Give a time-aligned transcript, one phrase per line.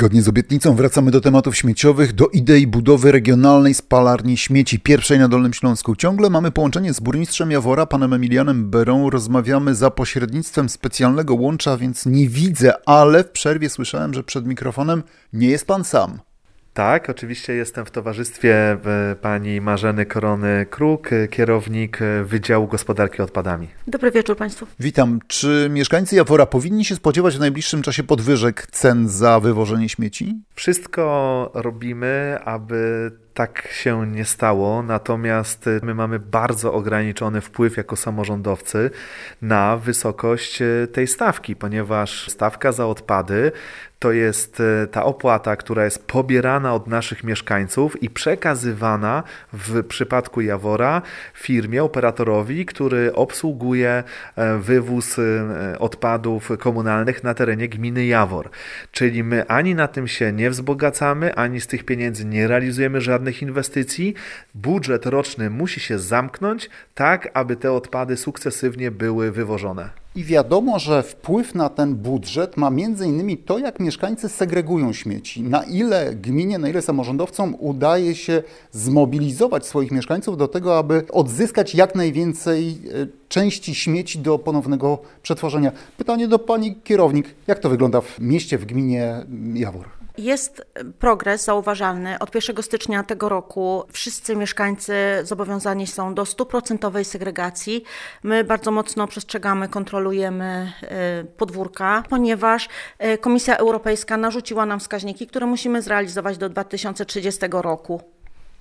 [0.00, 5.28] Zgodnie z obietnicą wracamy do tematów śmieciowych, do idei budowy regionalnej spalarni śmieci, pierwszej na
[5.28, 5.96] Dolnym Śląsku.
[5.96, 9.10] Ciągle mamy połączenie z burmistrzem Jawora, panem Emilianem Berą.
[9.10, 15.02] Rozmawiamy za pośrednictwem specjalnego łącza, więc nie widzę, ale w przerwie słyszałem, że przed mikrofonem
[15.32, 16.18] nie jest pan sam.
[16.80, 23.68] Tak, oczywiście jestem w towarzystwie e, pani Marzeny Korony-Kruk, e, kierownik e, Wydziału Gospodarki Odpadami.
[23.86, 24.66] Dobry wieczór Państwu.
[24.80, 25.20] Witam.
[25.26, 30.34] Czy mieszkańcy Jawora powinni się spodziewać w najbliższym czasie podwyżek cen za wywożenie śmieci?
[30.54, 38.90] Wszystko robimy, aby tak się nie stało, natomiast my mamy bardzo ograniczony wpływ jako samorządowcy
[39.42, 40.58] na wysokość
[40.92, 43.52] tej stawki, ponieważ stawka za odpady
[44.00, 50.40] to jest e, ta opłata, która jest pobierana od naszych mieszkańców i przekazywana w przypadku
[50.40, 51.02] Jawora
[51.34, 54.02] firmie, operatorowi, który obsługuje
[54.36, 55.16] e, wywóz
[55.78, 58.50] odpadów komunalnych na terenie gminy Jawor.
[58.92, 63.19] Czyli my ani na tym się nie wzbogacamy, ani z tych pieniędzy nie realizujemy żadnych
[63.42, 64.14] inwestycji.
[64.54, 69.90] Budżet roczny musi się zamknąć tak, aby te odpady sukcesywnie były wywożone.
[70.14, 72.70] I wiadomo, że wpływ na ten budżet ma
[73.06, 75.42] innymi to, jak mieszkańcy segregują śmieci.
[75.42, 81.74] Na ile gminie, na ile samorządowcom udaje się zmobilizować swoich mieszkańców do tego, aby odzyskać
[81.74, 85.72] jak najwięcej e, części śmieci do ponownego przetworzenia.
[85.98, 89.99] Pytanie do pani kierownik, jak to wygląda w mieście, w gminie Jawor?
[90.20, 90.62] Jest
[90.98, 92.18] progres zauważalny.
[92.18, 97.84] Od 1 stycznia tego roku wszyscy mieszkańcy zobowiązani są do stuprocentowej segregacji.
[98.22, 100.72] My bardzo mocno przestrzegamy, kontrolujemy
[101.22, 102.68] y, podwórka, ponieważ
[103.14, 108.00] y, Komisja Europejska narzuciła nam wskaźniki, które musimy zrealizować do 2030 roku.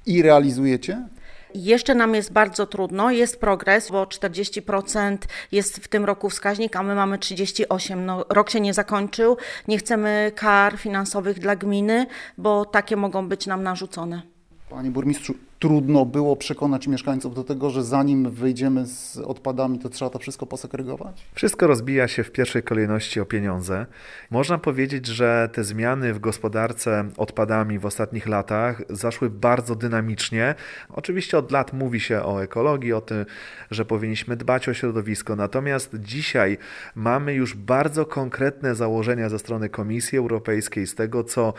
[0.06, 1.08] I realizujecie?
[1.54, 5.18] Jeszcze nam jest bardzo trudno, jest progres, bo 40%
[5.52, 7.98] jest w tym roku wskaźnik, a my mamy 38%.
[7.98, 12.06] No, rok się nie zakończył, nie chcemy kar finansowych dla gminy,
[12.38, 14.22] bo takie mogą być nam narzucone.
[14.70, 20.12] Panie burmistrzu, trudno było przekonać mieszkańców do tego, że zanim wyjdziemy z odpadami, to trzeba
[20.12, 21.26] to wszystko posegregować?
[21.34, 23.86] Wszystko rozbija się w pierwszej kolejności o pieniądze.
[24.32, 30.56] Można powiedzieć, że te zmiany w gospodarce odpadami w ostatnich latach zaszły bardzo dynamicznie.
[30.90, 33.26] Oczywiście od lat mówi się o ekologii, o tym,
[33.72, 36.58] że powinniśmy dbać o środowisko, natomiast dzisiaj
[36.96, 41.54] mamy już bardzo konkretne założenia ze strony Komisji Europejskiej z tego, co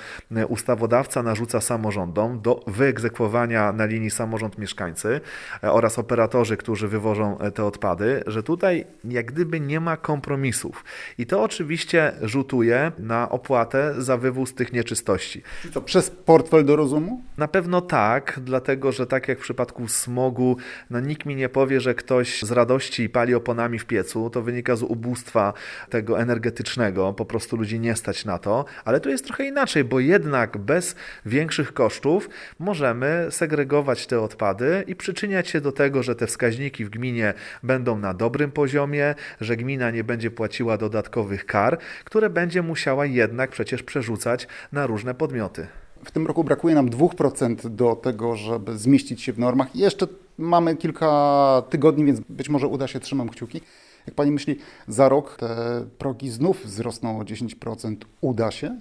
[0.49, 5.21] ustawodawca narzuca samorządom do wyegzekwowania na linii samorząd mieszkańcy
[5.65, 10.84] e, oraz operatorzy, którzy wywożą e, te odpady, że tutaj jak gdyby nie ma kompromisów.
[11.19, 15.43] I to oczywiście rzutuje na opłatę za wywóz tych nieczystości.
[15.62, 17.23] Czy to przez portfel do rozumu?
[17.37, 20.56] Na pewno tak, dlatego że tak jak w przypadku smogu,
[20.91, 24.77] no nikt mi nie powie, że ktoś z radości pali oponami w piecu, to wynika
[24.77, 25.53] z ubóstwa
[25.91, 30.00] tego energetycznego, po prostu ludzi nie stać na to, ale tu jest trochę inaczej, bo
[30.00, 30.97] jednak bez
[31.27, 36.91] większych kosztów możemy segregować te odpady i przyczyniać się do tego, że te wskaźniki w
[36.91, 43.07] gminie będą na dobrym poziomie, że gmina nie będzie płaciła dodatkowych kar, które będzie musiała
[43.07, 45.67] jednak przecież przerzucać na różne podmioty.
[46.05, 49.77] W tym roku brakuje nam 2% do tego, żeby zmieścić się w normach.
[49.77, 50.07] Jeszcze
[50.39, 53.61] mamy kilka tygodni, więc być może uda się, trzymam kciuki.
[54.07, 54.59] Jak pani myśli,
[54.89, 57.97] za rok te progi znów wzrosną o 10%?
[58.21, 58.79] Uda się?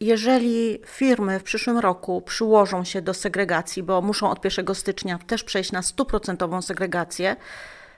[0.00, 5.44] Jeżeli firmy w przyszłym roku przyłożą się do segregacji, bo muszą od 1 stycznia też
[5.44, 7.36] przejść na stuprocentową segregację,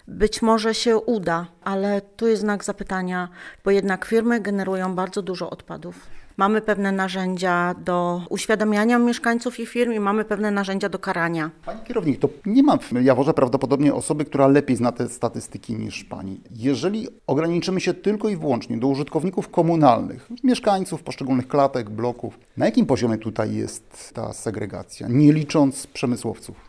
[0.08, 3.28] być może się uda, ale tu jest znak zapytania,
[3.64, 6.17] bo jednak firmy generują bardzo dużo odpadów.
[6.38, 11.50] Mamy pewne narzędzia do uświadamiania mieszkańców i firm i mamy pewne narzędzia do karania.
[11.64, 16.04] Pani kierownik, to nie ma w Jaworze prawdopodobnie osoby, która lepiej zna te statystyki niż
[16.04, 16.40] pani.
[16.50, 22.86] Jeżeli ograniczymy się tylko i wyłącznie do użytkowników komunalnych, mieszkańców poszczególnych klatek, bloków, na jakim
[22.86, 26.67] poziomie tutaj jest ta segregacja, nie licząc przemysłowców?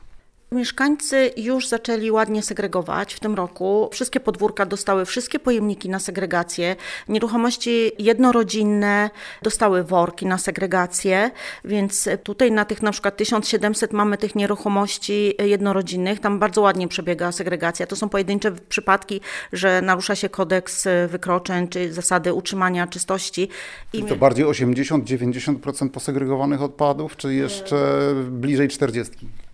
[0.52, 3.90] Mieszkańcy już zaczęli ładnie segregować w tym roku.
[3.92, 6.76] Wszystkie podwórka dostały wszystkie pojemniki na segregację.
[7.08, 9.10] Nieruchomości jednorodzinne
[9.42, 11.32] dostały worki na segregację,
[11.66, 16.20] więc tutaj na tych na przykład 1700 mamy tych nieruchomości jednorodzinnych.
[16.20, 17.88] Tam bardzo ładnie przebiega segregacja.
[17.88, 19.22] To są pojedyncze przypadki,
[19.54, 23.50] że narusza się kodeks wykroczeń czy zasady utrzymania czystości.
[23.94, 28.00] I to bardziej 80-90% posegregowanych odpadów, czy jeszcze
[28.32, 29.10] bliżej 40%?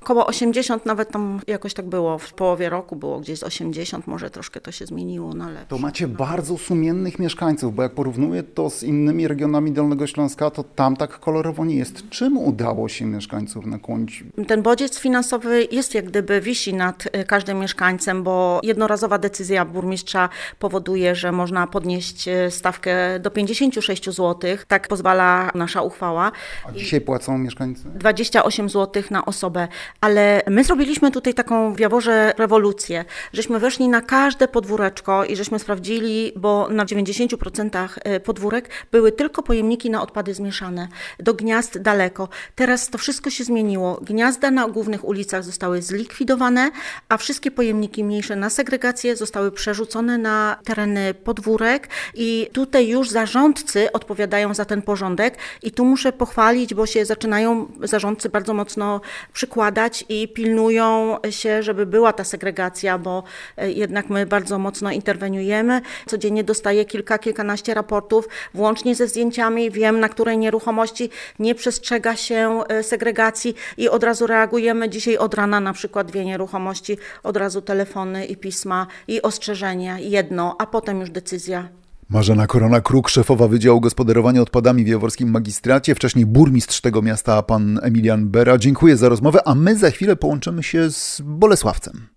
[0.06, 2.18] Około 80 nawet tam jakoś tak było.
[2.18, 5.66] W połowie roku było gdzieś z 80, może troszkę to się zmieniło na lepsze.
[5.68, 10.64] To macie bardzo sumiennych mieszkańców, bo jak porównuję to z innymi regionami Dolnego Śląska, to
[10.64, 12.10] tam tak kolorowo nie jest.
[12.10, 14.24] Czym udało się mieszkańców nakłonić?
[14.48, 20.30] Ten bodziec finansowy jest jak gdyby wisi nad y, każdym mieszkańcem, bo jednorazowa decyzja burmistrza
[20.60, 24.58] powoduje, że można podnieść y, stawkę do 56 zł.
[24.68, 26.32] Tak pozwala nasza uchwała.
[26.70, 27.84] A dzisiaj płacą mieszkańcy?
[27.96, 29.68] 28 zł na osobę,
[30.02, 35.60] ale my zrobiliśmy tutaj taką w Jaworze rewolucję, żeśmy weszli na każde podwóreczko i żeśmy
[35.60, 40.88] sprawdzili, bo na 90% e, podwórek były tylko pojemniki na odpady zmieszane,
[41.20, 42.30] do gniazd daleko.
[42.56, 44.00] Teraz to wszystko się zmieniło.
[44.02, 46.72] Gniazda na głównych ulicach zostały zlikwidowane,
[47.10, 53.92] a wszystkie pojemniki mniejsze na segregację zostały przerzucone na tereny podwórek i tutaj już zarządcy
[53.92, 59.02] odpowiadają za ten porządek i tu muszę pochwalić, bo się zaczynają zarządcy bardzo mocno
[59.34, 63.24] przykładać i pilnują się, żeby była ta segregacja, bo
[63.58, 65.82] e, jednak my bardzo mocno interweniujemy.
[66.06, 69.72] Codziennie dostaję kilka, kilkanaście raportów, włącznie ze zdjęciami.
[69.72, 71.10] Wiem, na której nieruchomości
[71.40, 74.90] nie przestrzega się e, segregacji i od razu reagujemy.
[74.90, 80.56] Dzisiaj od rana na przykład dwie nieruchomości, od razu telefony i pisma i ostrzeżenie, jedno,
[80.60, 81.85] a potem już decyzja.
[82.10, 88.30] Marzena Korona-Kruk, szefowa Wydziału Gospodarowania Odpadami w Jaworskim Magistracie, wcześniej burmistrz tego miasta, pan Emilian
[88.30, 88.58] Bera.
[88.58, 92.15] Dziękuję za rozmowę, a my za chwilę połączymy się z Bolesławcem.